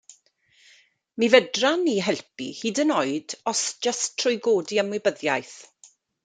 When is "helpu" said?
2.07-2.47